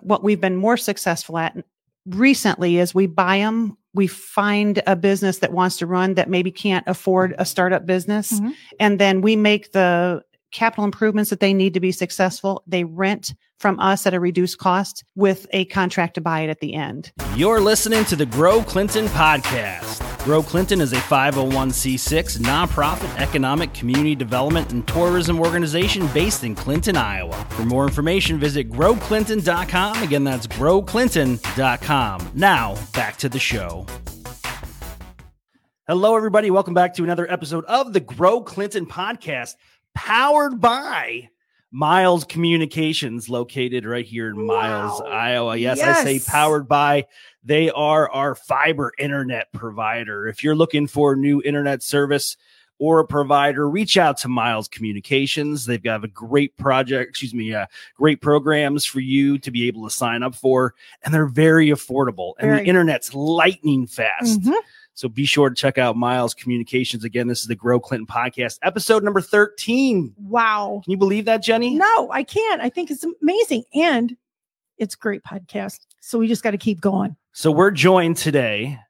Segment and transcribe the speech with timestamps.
[0.00, 1.56] What we've been more successful at
[2.06, 6.50] recently is we buy them, we find a business that wants to run that maybe
[6.50, 8.54] can't afford a startup business, Mhm.
[8.80, 12.62] and then we make the capital improvements that they need to be successful.
[12.66, 16.60] They rent from us at a reduced cost with a contract to buy it at
[16.60, 17.12] the end.
[17.36, 20.07] You're listening to the Grow Clinton podcast.
[20.28, 26.98] Grow Clinton is a 501c6 nonprofit economic community development and tourism organization based in Clinton,
[26.98, 27.32] Iowa.
[27.48, 30.02] For more information, visit growclinton.com.
[30.02, 32.30] Again, that's growclinton.com.
[32.34, 33.86] Now, back to the show.
[35.86, 36.50] Hello, everybody.
[36.50, 39.54] Welcome back to another episode of the Grow Clinton podcast,
[39.94, 41.30] powered by
[41.70, 45.06] Miles Communications, located right here in Miles, Wow.
[45.08, 45.56] Iowa.
[45.56, 47.06] Yes, I say powered by.
[47.44, 50.26] They are our fiber internet provider.
[50.26, 52.36] If you're looking for new internet service
[52.78, 55.66] or a provider, reach out to Miles Communications.
[55.66, 59.84] They've got a great project, excuse me, uh, great programs for you to be able
[59.84, 62.34] to sign up for, and they're very affordable.
[62.38, 64.40] And the internet's lightning fast.
[64.42, 64.54] Mhm.
[64.98, 67.04] So be sure to check out Miles Communications.
[67.04, 70.12] Again, this is the Grow Clinton podcast, episode number 13.
[70.18, 70.80] Wow.
[70.82, 71.76] Can you believe that, Jenny?
[71.76, 72.60] No, I can't.
[72.60, 73.62] I think it's amazing.
[73.72, 74.16] And
[74.76, 75.86] it's a great podcast.
[76.00, 77.14] So we just got to keep going.
[77.30, 78.80] So we're joined today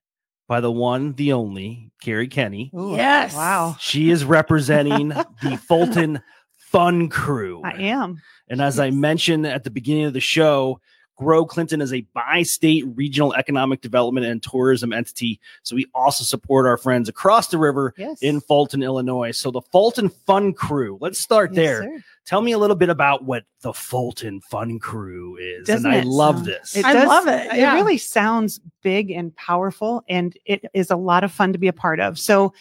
[0.47, 2.71] by the one, the only, Karrie Kenney.
[2.73, 3.35] Yes.
[3.35, 3.77] Wow.
[3.79, 5.09] She is representing
[5.43, 6.23] the Fulton
[6.57, 7.61] Fun Crew.
[7.63, 8.23] I am.
[8.49, 10.81] And as I mentioned at the beginning of the show,
[11.19, 15.41] Grow Clinton is a bi state regional economic development and tourism entity.
[15.65, 18.23] So we also support our friends across the river Yes.
[18.23, 19.33] in Fulton, Illinois.
[19.33, 21.83] So the Fulton Fun Crew, let's start Yes, there.
[21.83, 22.05] sir.
[22.25, 25.67] Tell me a little bit about what the Fulton Fun Crew is.
[25.67, 26.77] Doesn't and I love sound- this.
[26.77, 27.73] It I does- love it, yeah.
[27.73, 31.69] It really sounds big and powerful, and it is a lot of fun to be
[31.69, 32.19] a part of.
[32.19, 32.53] So,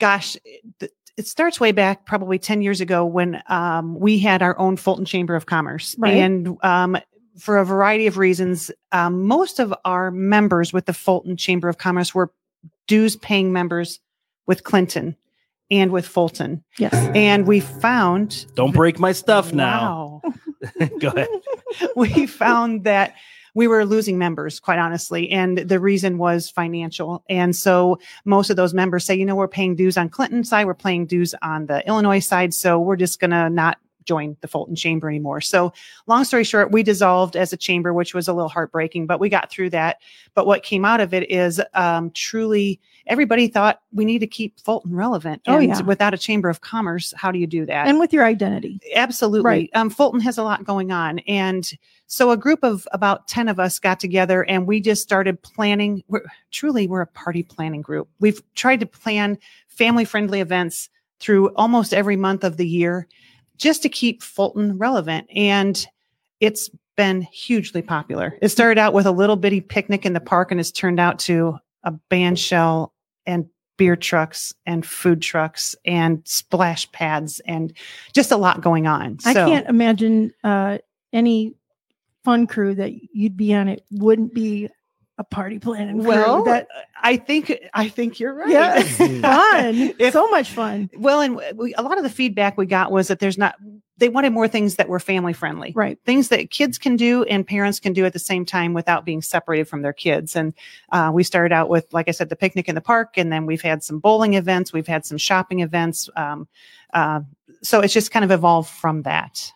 [0.00, 0.36] gosh,
[0.80, 4.76] it, it starts way back, probably 10 years ago, when um, we had our own
[4.76, 5.96] Fulton Chamber of Commerce.
[5.98, 6.14] Right.
[6.14, 6.96] And um,
[7.38, 11.78] for a variety of reasons, um, most of our members with the Fulton Chamber of
[11.78, 12.32] Commerce were
[12.86, 14.00] dues paying members
[14.46, 15.16] with Clinton
[15.70, 16.64] and with Fulton.
[16.78, 16.94] Yes.
[17.14, 20.20] And we found Don't break my stuff now.
[20.24, 20.88] Wow.
[20.98, 21.28] Go ahead.
[21.94, 23.14] we found that
[23.54, 25.30] we were losing members, quite honestly.
[25.30, 27.24] And the reason was financial.
[27.28, 30.66] And so most of those members say, you know, we're paying dues on Clinton side,
[30.66, 32.54] we're paying dues on the Illinois side.
[32.54, 35.42] So we're just going to not join the Fulton Chamber anymore.
[35.42, 35.72] So
[36.06, 39.28] long story short, we dissolved as a chamber, which was a little heartbreaking, but we
[39.28, 40.00] got through that.
[40.34, 44.58] But what came out of it is um, truly everybody thought we need to keep
[44.60, 45.42] Fulton relevant.
[45.46, 45.80] Oh, yeah.
[45.82, 47.86] without a chamber of commerce, how do you do that?
[47.86, 48.80] And with your identity.
[48.94, 49.44] Absolutely.
[49.44, 49.70] Right.
[49.74, 51.18] Um, Fulton has a lot going on.
[51.20, 51.70] And
[52.06, 56.02] so a group of about 10 of us got together and we just started planning.
[56.08, 58.08] We're, truly, we're a party planning group.
[58.20, 59.36] We've tried to plan
[59.68, 60.88] family friendly events
[61.20, 63.06] through almost every month of the year
[63.58, 65.26] just to keep Fulton relevant.
[65.34, 65.86] And
[66.40, 68.36] it's been hugely popular.
[68.40, 71.18] It started out with a little bitty picnic in the park and has turned out
[71.20, 72.92] to a band shell
[73.26, 73.46] and
[73.76, 77.72] beer trucks and food trucks and splash pads and
[78.12, 79.18] just a lot going on.
[79.24, 80.78] I So- can't imagine uh,
[81.12, 81.54] any
[82.24, 84.68] fun crew that you'd be on it wouldn't be
[85.18, 86.08] a party planning crew.
[86.08, 86.68] Well, that
[87.02, 88.48] I think I think you're right.
[88.48, 89.94] yeah, it's fun.
[89.98, 90.88] If- so much fun.
[90.96, 93.56] well, and we, a lot of the feedback we got was that there's not.
[93.96, 95.72] They wanted more things that were family friendly.
[95.74, 95.98] Right.
[96.06, 99.20] things that kids can do and parents can do at the same time without being
[99.22, 100.36] separated from their kids.
[100.36, 100.54] And
[100.92, 103.44] uh, we started out with, like I said, the picnic in the park, and then
[103.44, 106.08] we've had some bowling events, we've had some shopping events.
[106.14, 106.46] Um,
[106.94, 107.22] uh,
[107.64, 109.50] so it's just kind of evolved from that.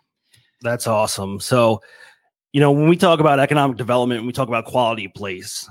[0.62, 1.38] That's awesome.
[1.38, 1.80] So,
[2.52, 5.68] you know, when we talk about economic development, we talk about quality of place,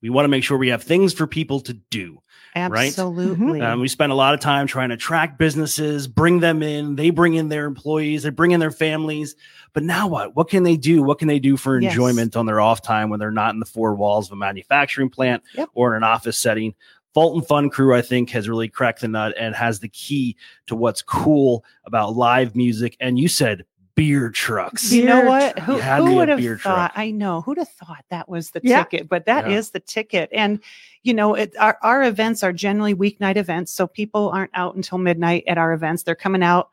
[0.00, 2.18] we want to make sure we have things for people to do.
[2.56, 2.88] Right?
[2.88, 3.60] Absolutely.
[3.60, 6.96] Um, we spend a lot of time trying to attract businesses, bring them in.
[6.96, 9.36] They bring in their employees, they bring in their families.
[9.74, 10.34] But now what?
[10.34, 11.02] What can they do?
[11.02, 11.92] What can they do for Yes.
[11.92, 15.10] enjoyment on their off time when they're not in the four walls of a manufacturing
[15.10, 15.68] plant Yep.
[15.74, 16.74] or in an office setting?
[17.14, 20.36] Fulton Fun Crew, I think, has really cracked the nut and has the key
[20.66, 22.96] to what's cool about live music.
[23.00, 23.64] And you said
[23.98, 24.92] beer trucks.
[24.92, 25.58] you know what?
[25.58, 26.92] Who, had who would have beer thought?
[26.92, 26.92] truck.
[26.94, 28.84] I know who'd have thought that was the Yeah.
[28.84, 29.70] ticket, but that is Yeah.
[29.74, 30.30] the ticket.
[30.32, 30.60] And
[31.02, 34.98] you know, it, our our events are generally weeknight events, so people aren't out until
[34.98, 36.02] midnight at our events.
[36.04, 36.68] They're coming out,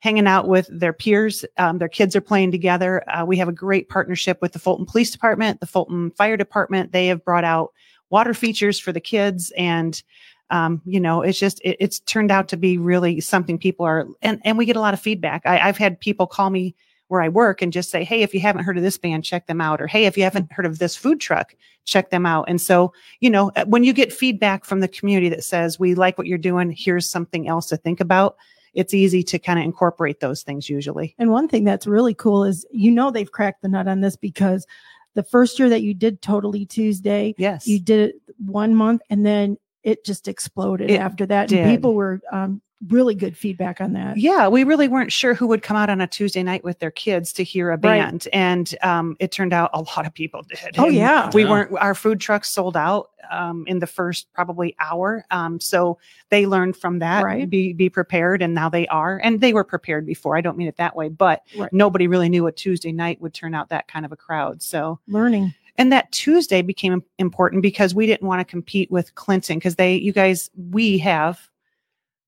[0.00, 1.44] hanging out with their peers.
[1.56, 3.02] Um, their kids are playing together.
[3.08, 6.92] Uh, we have a great partnership with the Fulton Police Department, the Fulton Fire Department.
[6.92, 7.72] They have brought out
[8.10, 10.02] water features for the kids and
[10.50, 14.06] um, you know, it's just it, it's turned out to be really something people are
[14.22, 15.42] and and we get a lot of feedback.
[15.44, 16.74] I, I've had people call me
[17.08, 19.46] where I work and just say, Hey, if you haven't heard of this band, check
[19.46, 19.80] them out.
[19.80, 21.54] Or, Hey, if you haven't heard of this food truck,
[21.84, 22.46] check them out.
[22.48, 25.94] And so, you know, uh, when you get feedback from the community that says, we
[25.94, 28.36] like what you're doing, here's something else to think about.
[28.74, 31.14] it's easy to kind of incorporate those things usually.
[31.18, 34.16] And one thing that's really cool is you know they've cracked the nut on this
[34.16, 34.66] because
[35.14, 37.66] the first year that you did Totally Tuesday, Yes.
[37.68, 41.48] you did it one month and then it just exploded It after that.
[41.48, 41.60] did.
[41.60, 44.18] And people were um, really good feedback on that.
[44.18, 46.90] Yeah, we really weren't sure who would come out on a Tuesday night with their
[46.90, 47.80] kids to hear a Right.
[47.80, 50.74] band, and um, it turned out a lot of people did.
[50.76, 51.30] Oh, And yeah.
[51.32, 51.50] we Yeah.
[51.50, 51.72] weren't.
[51.78, 55.24] Our food trucks sold out um, in the first probably hour.
[55.30, 55.98] Um, so
[56.30, 57.24] they learned from that.
[57.24, 57.48] Right.
[57.48, 60.36] Be be prepared, and now they are, and they were prepared before.
[60.36, 61.72] I don't mean it that way, but Right.
[61.72, 64.62] nobody really knew a Tuesday night would turn out that kind of a crowd.
[64.62, 65.54] So Learning.
[65.78, 69.96] And that Tuesday became important because we didn't want to compete with Clinton because they,
[69.96, 71.48] you guys, we have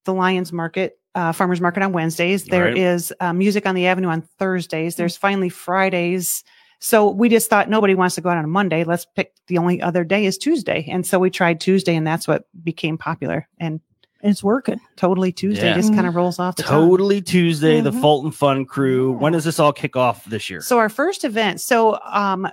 [0.05, 2.45] the Lions Market, uh, Farmers Market on Wednesdays.
[2.45, 3.29] There is Right.
[3.29, 4.97] uh, music on the Avenue on Thursdays.
[4.97, 6.45] There's finally Fridays.
[6.81, 8.85] So we just thought nobody wants to go out on a Monday.
[8.85, 10.87] Let's pick the only other day is Tuesday.
[10.89, 13.49] And so we tried Tuesday, and that's what became popular.
[13.59, 13.81] And
[14.23, 14.81] And it's working.
[14.97, 15.75] totally Tuesday Yeah.
[15.75, 16.89] just kind of rolls off the tongue.
[16.89, 18.00] Totally Tuesday, the Mhm.
[18.00, 19.12] Fulton Fun Crew.
[19.12, 20.61] When does this all kick off this year?
[20.61, 22.49] So our first event, so um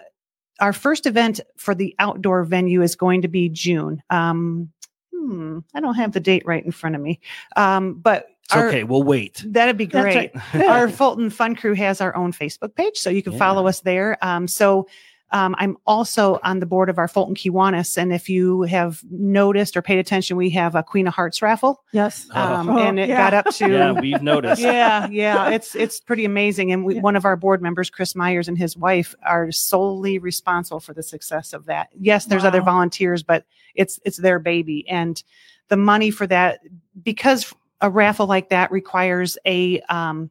[0.60, 4.02] our first event for the outdoor venue is going to be June.
[4.10, 4.72] Um
[5.14, 7.20] hmm, I don't have the date right in front of me.
[7.56, 9.44] Um but It's our- okay, we'll wait.
[9.48, 10.32] That'd be great.
[10.36, 10.64] right.
[10.68, 13.40] our Fulton Fun Crew has our own Facebook page, so you can Yeah.
[13.40, 14.18] follow us there.
[14.22, 14.88] Um, so
[15.32, 19.76] um, I'm also on the board of our Fulton Kiwanis, and if you have noticed
[19.76, 22.28] or paid attention, we have a Queen of Hearts raffle, Yes.
[22.32, 23.18] um, Oh, and it yeah.
[23.18, 24.62] got up to yeah, we've noticed.
[24.62, 26.72] yeah, yeah, it's it's pretty amazing.
[26.72, 27.02] And we, Yeah.
[27.02, 31.04] one of our board members, Chris Myers, and his wife are solely responsible for the
[31.04, 31.90] success of that.
[32.00, 35.22] Yes, there's other volunteers, but it's it's their baby, and
[35.70, 36.60] the money for that
[37.04, 37.52] because
[37.82, 40.30] a raffle like that requires a um,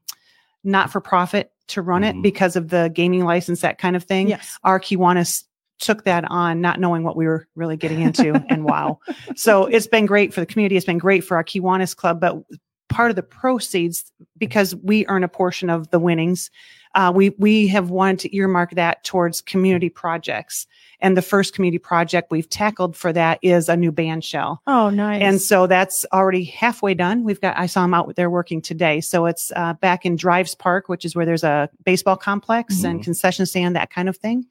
[0.62, 2.11] not for profit to run Mhm.
[2.19, 4.29] it because of the gaming license, that kind of thing.
[4.29, 4.59] Yes.
[4.65, 5.45] Our Kiwanis
[5.81, 8.99] took that on, not knowing what we were really getting into, and wow.
[9.35, 10.77] So it's been great for the community.
[10.77, 12.43] It's been great for our Kiwanis Club, but
[12.89, 16.51] part of the proceeds, because we earn a portion of the winnings,
[16.95, 20.67] uh, we we have wanted to earmark that towards community projects.
[21.05, 24.62] And the first community project we've tackled for that is a new band shell.
[24.67, 25.21] Oh, nice.
[25.21, 27.25] And so that's already halfway done.
[27.25, 29.03] We've got, I saw them out there working today.
[29.03, 33.05] So it's uh, back in Drives Park, which is where there's a baseball complex and
[33.05, 34.47] concession stand, that kind of thing.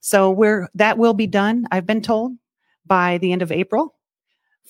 [0.00, 2.32] So we're, that will be done, I've been told,
[2.86, 3.94] by the end of April,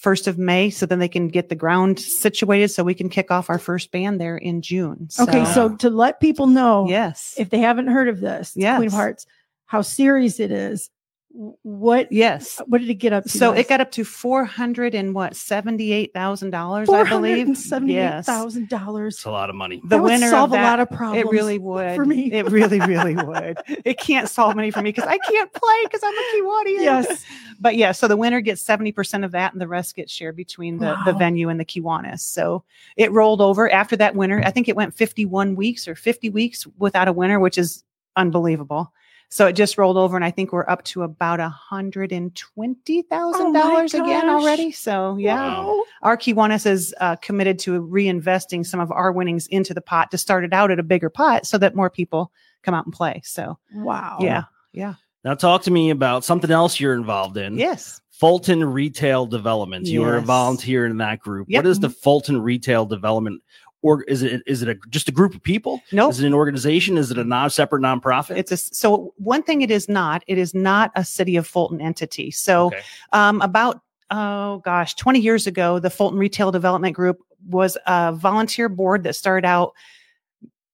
[0.02, 0.70] 1st of May.
[0.70, 3.92] So then they can get the ground situated so we can kick off our first
[3.92, 5.06] band there in June.
[5.20, 7.34] okay, so to let people know, yes.
[7.38, 9.24] if they haven't heard of this, Queen of Hearts,
[9.66, 10.90] how serious it is.
[11.32, 12.60] W- What yes.
[12.60, 13.28] Uh, what did it get up to?
[13.30, 13.60] So guys?
[13.60, 17.48] it got up to 400 and what, $78,000, I believe.
[17.88, 18.26] Yes.
[18.28, 18.68] $478,000.
[18.68, 19.14] dollars.
[19.16, 19.80] It's a lot of money.
[19.82, 21.24] The That would winner solve of a lot of problems.
[21.26, 21.94] It really would.
[21.96, 22.32] for me.
[22.32, 23.58] It really, really would.
[23.84, 26.82] It can't solve money for me because I can't play because I'm a Kiwanian.
[26.82, 27.24] Yes.
[27.60, 30.78] But yeah, so the winner gets 70% of that and the rest gets shared between
[30.78, 32.20] the, the venue and the Kiwanis.
[32.20, 32.64] So
[32.96, 34.40] it rolled over after that winner.
[34.44, 37.82] I think it went 51 weeks or 50 weeks without a winner, which is
[38.16, 38.92] unbelievable.
[39.30, 42.34] So it just rolled over and I think we're up to about a hundred and
[42.34, 44.72] twenty thousand dollars Oh again already.
[44.72, 45.84] So yeah Wow.
[46.02, 50.18] our Kiwanis is uh, committed to reinvesting some of our winnings into the pot to
[50.18, 52.32] start it out at a bigger pot so that more people
[52.62, 53.20] come out and play.
[53.24, 54.18] So Wow.
[54.20, 54.94] yeah, yeah.
[55.24, 57.58] Now talk to me about something else you're involved in.
[57.58, 59.86] yes, Fulton Retail Development.
[59.86, 61.46] You are a volunteer in that group.
[61.50, 61.64] Yep.
[61.64, 63.40] What is the Fulton Retail Development?
[63.82, 65.80] Or is it is it a, just a group of people?
[65.92, 66.10] nope.
[66.10, 66.98] Is it an organization?
[66.98, 68.36] Is it a non separate nonprofit?
[68.36, 70.24] It's a so one thing it is not.
[70.26, 72.30] It is not a city of Fulton entity.
[72.30, 72.80] So Okay.
[73.12, 73.80] um, about
[74.10, 79.14] oh gosh, 20 years ago, the Fulton Retail Development Group was a volunteer board that
[79.14, 79.74] started out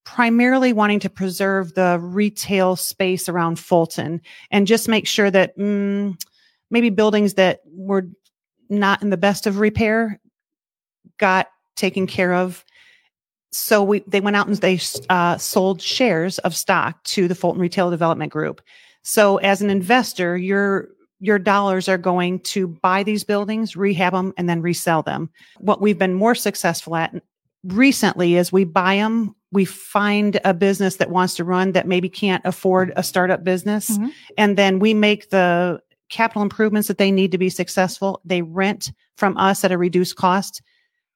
[0.05, 4.21] primarily wanting to preserve the retail space around Fulton
[4.51, 6.15] and just make sure that mm,
[6.71, 8.07] maybe buildings that were
[8.69, 10.21] not in the best of repair
[11.19, 12.65] got taken care of.
[13.55, 17.61] So we they went out and they uh, sold shares of stock to the Fulton
[17.61, 18.61] Retail Development Group.
[19.03, 20.89] So as an investor, your
[21.21, 25.31] your dollars are going to buy these buildings, rehab them, and then resell them.
[25.59, 27.15] What we've been more successful at
[27.63, 32.09] recently is we buy them, we find a business that wants to run that maybe
[32.09, 34.11] can't afford a startup business, Mhm.
[34.37, 35.81] and then we make the
[36.11, 38.21] capital improvements that they need to be successful.
[38.25, 40.61] They rent from us at a reduced cost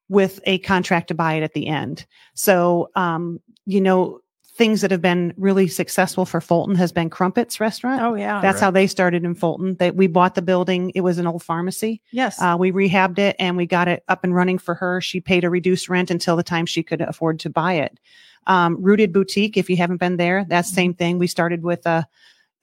[0.09, 2.07] with a contract to buy it at the end.
[2.35, 4.21] So, um, you know,
[4.57, 8.03] things that have been really successful for Fulton has been Crumpets Restaurant.
[8.03, 8.41] Oh yeah.
[8.41, 8.61] That's Right.
[8.65, 9.77] how they started in Fulton.
[9.77, 10.91] That we bought the building.
[10.97, 12.03] It was an old pharmacy.
[12.11, 12.41] yes.
[12.43, 15.00] Uh, we rehabbed it and we got it up and running for her.
[15.00, 18.00] She paid a reduced rent until the time she could afford to buy it.
[18.49, 21.19] Um, Rooted Boutique, if you haven't been there, that's the same thing.
[21.19, 22.09] We started with a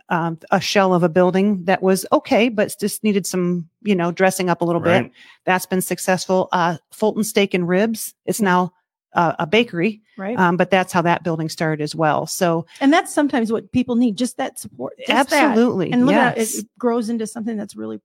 [0.10, 4.12] um, a shell of a building that was okay, but just needed some, you know,
[4.12, 5.04] dressing up a little Right.
[5.04, 5.12] bit.
[5.46, 6.50] That's been successful.
[6.52, 8.14] Uh, Fulton Steak and Ribs.
[8.26, 8.74] It's now
[9.14, 10.38] a, a bakery, right.
[10.38, 12.28] um, but that's how that building started as well.
[12.28, 14.94] So and that's sometimes what people need, just that support.
[15.08, 15.44] just that.
[15.44, 18.00] absolutely, And look at it, it grows into something that's really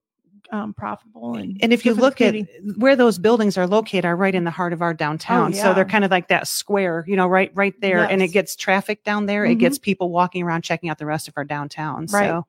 [0.52, 1.36] um, profitable.
[1.36, 2.34] And, And if you good for look at
[2.76, 5.52] where those buildings are located, are right in the heart of our downtown.
[5.52, 8.56] So they're kind of like that square, you know, right, right there, and it gets
[8.56, 9.44] traffic down there.
[9.44, 9.60] It Mhm.
[9.60, 12.06] gets people walking around, checking out the rest of our downtown.
[12.06, 12.28] Right.
[12.28, 12.46] So,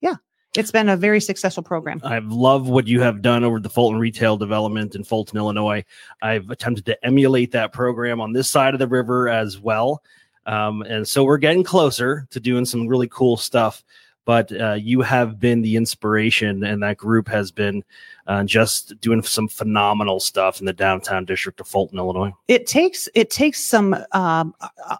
[0.00, 0.14] yeah,
[0.56, 2.00] it's been a very successful program.
[2.04, 5.84] I love what you have done over the Fulton Retail Development in Fulton, Illinois.
[6.22, 10.02] I've attempted to emulate that program on this side of the river as well.
[10.46, 13.82] Um, and so we're getting closer to doing some really cool stuff.
[14.24, 17.84] But uh, you have been the inspiration, and that group has been
[18.26, 22.32] uh, just doing some phenomenal stuff in the downtown district of Fulton, Illinois.
[22.48, 24.54] it takes it takes some um,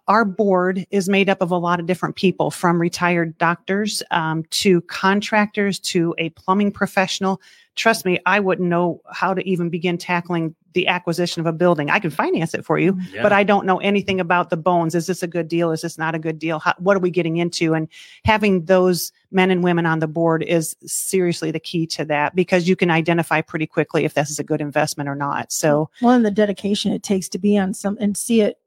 [0.09, 4.45] our board is made up of a lot of different people from retired doctors um,
[4.51, 7.41] to contractors to a plumbing professional
[7.77, 11.89] trust me i wouldn't know how to even begin tackling the acquisition of a building.
[11.89, 13.23] I can finance it for you mm, Yeah.
[13.23, 14.95] but i don't know anything about the bones.
[14.97, 15.71] Is this a good deal?
[15.71, 16.59] Is this not a good deal?
[16.59, 17.75] How, what are we getting into?
[17.75, 17.89] And
[18.25, 22.69] having those men and women on the board is seriously the key to that because
[22.69, 25.53] you can identify pretty quickly if this is a good investment or not.
[25.53, 28.59] So well, and the dedication it takes to be on some and see it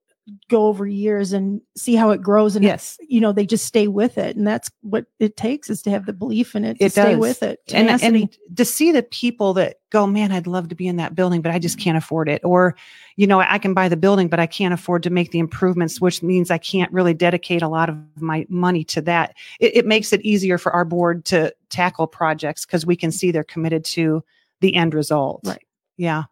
[0.50, 3.88] go over years and see how it grows and yes you know they just stay
[3.88, 6.86] with it and that's what it takes is to have the belief in it to
[6.86, 7.20] It stay does.
[7.20, 10.88] with it and, and to see the people that go, man, I'd love to be
[10.88, 12.42] in that building, but I just can't afford it.
[12.44, 12.76] Or,
[13.16, 16.02] you know, I can buy the building, but I can't afford to make the improvements,
[16.02, 19.36] which means I can't really dedicate a lot of my money to that.
[19.60, 23.32] It, it makes it easier for our board to tackle projects because we can see
[23.32, 24.24] they're committed to
[24.62, 25.42] the end result.
[25.46, 25.66] Right.
[25.98, 26.24] Yeah.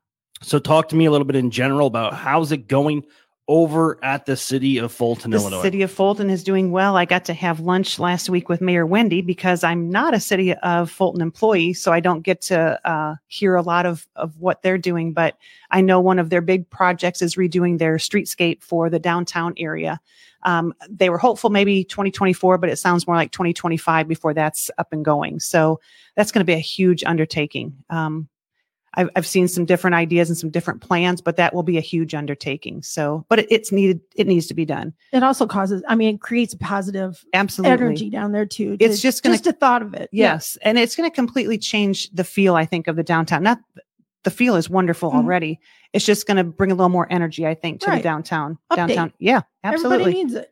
[0.41, 3.05] So, talk to me a little bit in general about how's it going
[3.47, 5.49] over at the city of Fulton, Illinois.
[5.49, 5.63] The Illinois.
[5.63, 6.97] city of Fulton is doing well.
[6.97, 10.53] I got to have lunch last week with Mayor Wendy because I'm not a city
[10.53, 14.61] of Fulton employee, so I don't get to uh, hear a lot of of what
[14.61, 15.13] they're doing.
[15.13, 15.37] But
[15.69, 19.99] I know one of their big projects is redoing their streetscape for the downtown area.
[20.43, 24.93] Um, they were hopeful maybe 2024, but it sounds more like 2025 before that's up
[24.93, 25.39] and going.
[25.39, 25.79] So
[26.15, 27.75] that's going to be a huge undertaking.
[27.89, 28.29] Um,
[28.95, 31.81] I've, I've seen some different ideas and some different plans, but that will be a
[31.81, 32.81] huge undertaking.
[32.83, 34.01] So, but it, it's needed.
[34.15, 34.93] It needs to be done.
[35.11, 37.71] it also causes i mean it creates a positive Absolutely.
[37.85, 40.33] energy down there too It's just gonna- just a thought of it Yeah.
[40.33, 40.57] Yes.
[40.61, 43.43] And it's going to completely change the feel, I think, of the downtown.
[43.43, 43.59] Not
[44.23, 45.15] the feel is wonderful Mhm.
[45.15, 45.59] already.
[45.93, 47.97] It's just going to bring a little more energy, I think, to Right.
[47.97, 48.57] the downtown.
[48.71, 48.75] Update.
[48.75, 49.13] Downtown.
[49.19, 49.95] Yeah, absolutely.
[49.95, 50.51] everybody needs it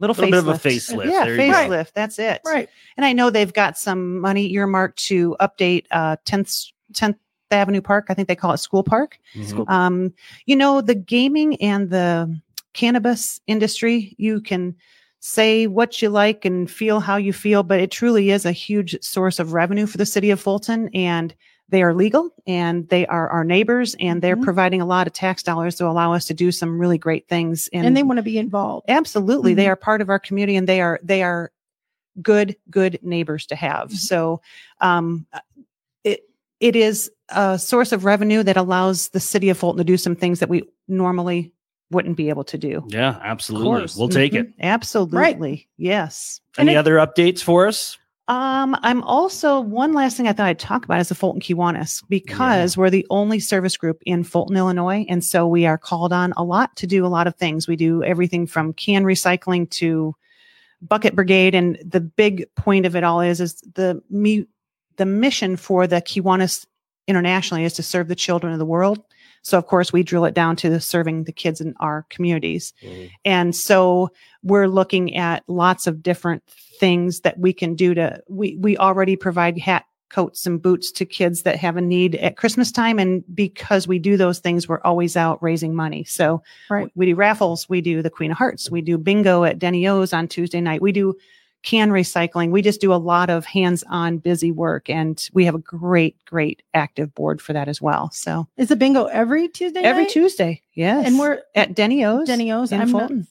[0.00, 1.04] little, Little bit of a facelift.
[1.06, 1.10] facelift.
[1.10, 1.58] Yeah, There you go.
[1.58, 1.92] facelift.
[1.94, 2.40] That's it.
[2.44, 7.16] right And I know they've got some money earmarked to update uh 10th 10th
[7.54, 8.06] Avenue Park.
[8.08, 9.18] I think they call it School Park.
[9.34, 9.68] Mhm.
[9.70, 10.12] Um,
[10.46, 12.34] you know, the gaming and the
[12.72, 14.74] cannabis industry, you can
[15.20, 18.96] say what you like and feel how you feel, but it truly is a huge
[19.02, 20.90] source of revenue for the city of Fulton.
[20.92, 21.34] And
[21.70, 24.42] they are legal and they are our neighbors and they're Mhm.
[24.44, 27.70] providing a lot of tax dollars to allow us to do some really great things.
[27.72, 29.68] and, they want to be involved absolutely they Mhm.
[29.70, 31.50] are part of our community and they are they are
[32.20, 33.96] good good neighbors to have Mhm.
[33.96, 34.40] so
[34.82, 35.26] um
[36.04, 36.28] it
[36.60, 40.16] it is a source of revenue that allows the city of fulton to do some
[40.16, 41.52] things that we normally
[41.90, 43.86] wouldn't be able to do Yeah, absolutely.
[43.96, 44.40] We'll take Mhm.
[44.40, 44.54] it.
[44.60, 47.98] absolutely yes Any it- other updates for us?
[48.28, 52.02] um, I'm also one last thing I thought I'd talk about is the Fulton Kiwanis
[52.08, 56.32] because we're the only service group in Fulton, Illinois, and so we are called on
[56.36, 57.68] a lot to do a lot of things.
[57.68, 60.14] We do everything from can recycling to
[60.80, 64.46] bucket brigade, and the big point of it all is is the me
[64.96, 66.64] the mission for the Kiwanis
[67.06, 69.02] internationally is to serve the children of the world.
[69.42, 72.72] So of course we drill it down to serving the kids in our communities.
[72.82, 73.06] Mm-hmm.
[73.24, 74.10] And so
[74.42, 76.42] we're looking at lots of different
[76.80, 81.04] things that we can do to we we already provide hat coats and boots to
[81.04, 84.80] kids that have a need at Christmas time and because we do those things we're
[84.82, 86.04] always out raising money.
[86.04, 86.90] So Right.
[86.94, 90.12] we do raffles, we do the Queen of Hearts, we do bingo at Denny O's
[90.12, 90.80] on Tuesday night.
[90.80, 91.16] We do
[91.64, 92.50] can recycling.
[92.50, 96.62] We just do a lot of hands-on busy work and we have a great great
[96.74, 98.10] active board for that as well.
[98.12, 100.12] So is the bingo every tuesday every night?
[100.12, 100.62] Tuesday.
[100.74, 101.06] Yes.
[101.06, 102.26] and we're at Denny O's.
[102.26, 103.26] denny o's in i'm not Fulton.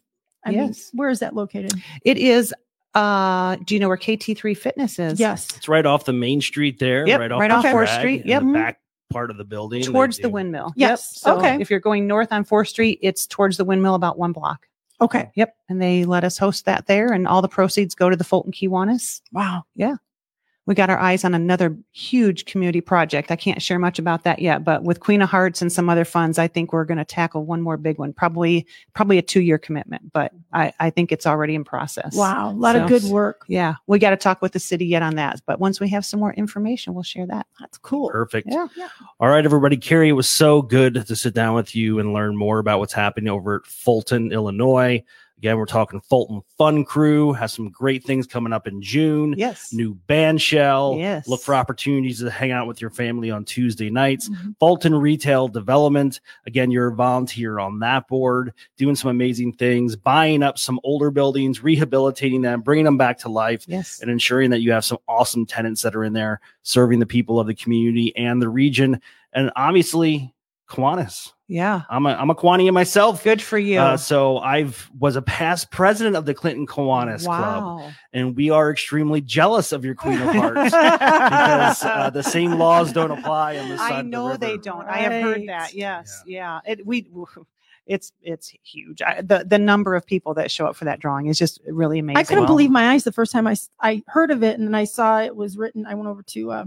[0.45, 0.89] I mean, Yes.
[0.93, 1.73] where is that located
[2.03, 2.53] It is.
[2.95, 5.19] Uh, do you know where KT3 Fitness is?
[5.19, 7.89] yes It's right off the main street there, Yep, right off, right the off Fourth
[7.89, 8.21] Street.
[8.23, 8.41] in Yep.
[8.41, 8.53] the Mhm.
[8.53, 8.79] back
[9.11, 9.81] part of the building.
[9.83, 10.73] Towards the windmill.
[10.75, 10.89] Yes.
[10.89, 10.99] Yep.
[11.21, 11.57] So Okay.
[11.61, 14.67] if you're going north on Fourth Street, it's towards the windmill about one block.
[15.01, 15.55] Okay Yep.
[15.69, 18.51] And they let us host that there, and all the proceeds go to the Fulton
[18.51, 19.21] Kiwanis.
[19.31, 19.63] wow
[20.65, 23.31] we got our eyes on another huge community project.
[23.31, 26.05] I can't share much about that yet, but with Queen of Hearts and some other
[26.05, 29.41] funds, I think we're going to tackle one more big one, probably, probably a two
[29.41, 32.15] year commitment, but I, I think it's already in process.
[32.15, 33.43] Wow, a lot So- of good work.
[33.49, 33.75] Yeah.
[33.87, 35.41] We got to talk with the city yet on that.
[35.45, 37.45] But once we have some more information, we'll share that.
[37.59, 38.09] That's cool.
[38.09, 38.47] Perfect.
[38.49, 38.67] Yeah.
[39.19, 39.75] All right, everybody.
[39.77, 42.93] Karrie, it was so good to sit down with you and learn more about what's
[42.93, 45.03] happening over at Fulton, Illinois.
[45.43, 49.35] Again, we're talking Fulton Fun Crew has some great things coming up in June.
[49.37, 49.73] Yes.
[49.73, 50.95] New band shell.
[50.97, 51.27] Yes.
[51.27, 54.29] Look for opportunities to hang out with your family on Tuesday nights.
[54.29, 54.55] Mhm.
[54.57, 56.21] Fulton Retail Development.
[56.47, 61.11] Again, you're a volunteer on that board, doing some amazing things, buying up some older
[61.11, 63.99] buildings, rehabilitating them, bringing them back to life Yes.
[64.01, 67.37] and ensuring that you have some awesome tenants that are in there serving the people
[67.37, 69.01] of the community and the region.
[69.33, 70.33] And obviously,
[70.69, 71.33] Kiwanis.
[71.53, 71.83] Yeah.
[71.87, 73.23] I'm a I'm a Kiwanian myself.
[73.23, 73.79] Good for you.
[73.79, 78.71] Uh, so I've was a past president of the Clinton Kiwanis Club, and we are
[78.71, 83.69] extremely jealous of your Queen of Hearts because uh, the same laws don't apply on
[83.69, 84.87] this side I of the know they don't.
[84.87, 85.75] I have heard that.
[85.75, 86.23] Yes.
[86.25, 86.59] Yeah.
[86.65, 87.07] It we
[87.85, 89.03] it's it's huge.
[89.03, 91.99] I, the the number of people that show up for that drawing is just really
[91.99, 92.17] amazing.
[92.17, 94.67] I couldn't Well- believe my eyes the first time I I heard of it and
[94.67, 95.85] then I saw it was written.
[95.85, 96.65] I went over to uh,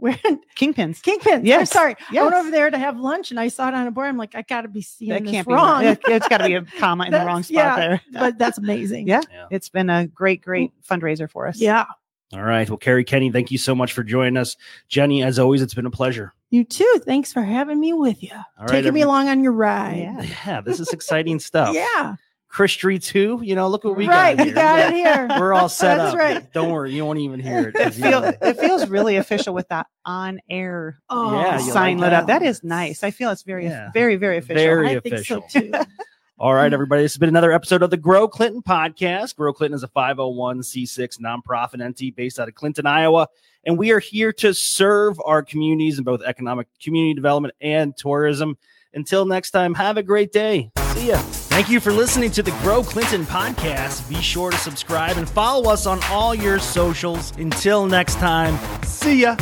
[0.00, 0.12] where
[0.58, 1.02] Kingpins.
[1.02, 1.34] Kingpin.
[1.40, 1.70] I'm Yes.
[1.70, 1.96] sorry.
[2.10, 4.08] I went over there to have lunch and I saw it on a board.
[4.08, 5.80] I'm like, I got to be seeing That this can't wrong.
[5.80, 5.96] be wrong.
[6.06, 8.00] It, has got to be a comma in the wrong spot yeah, there.
[8.12, 9.06] but that's amazing.
[9.10, 9.20] Yeah.
[9.32, 9.46] Yeah.
[9.50, 11.58] It's been a great, great fundraiser for us.
[11.60, 11.84] Yeah.
[12.32, 12.68] All right.
[12.70, 14.56] Well, Karrie Kenney, thank you so much for joining us.
[14.88, 16.32] Jenny, as always, it's been a pleasure.
[16.50, 17.00] You too.
[17.04, 18.30] Thanks for having me with you.
[18.32, 19.96] All right, Taking me along on your ride.
[19.98, 20.22] Yeah.
[20.46, 21.74] Yeah, this is exciting stuff.
[21.74, 22.14] Yeah.
[22.50, 23.40] Chris Street too.
[23.42, 24.36] You know, look what we right.
[24.36, 25.28] got we got it here.
[25.38, 26.18] We're all set That's up.
[26.18, 26.52] right.
[26.52, 27.76] Don't worry, you won't even hear it.
[27.76, 31.98] It, 'cause, you feel, it feels really official with that on air Oh, Yeah, sign
[31.98, 32.26] like lit up.
[32.26, 32.40] that?
[32.40, 33.04] That is nice.
[33.04, 33.90] I feel it's very, Yeah.
[33.94, 34.56] very, very official.
[34.62, 35.70] Very I think so official.
[35.70, 35.72] too.
[36.40, 37.02] All right, everybody.
[37.02, 39.36] This has been another episode of the Grow Clinton podcast.
[39.36, 43.28] Grow Clinton is a 501c6 nonprofit entity based out of Clinton, Iowa.
[43.64, 48.56] And we are here to serve our communities in both economic community development and tourism.
[48.94, 50.72] Until next time, have a great day.
[50.94, 51.22] See ya.
[51.50, 54.08] Thank you for listening to the Grow Clinton podcast.
[54.08, 57.32] Be sure to subscribe and follow us on all your socials.
[57.38, 59.34] Until next time, see ya.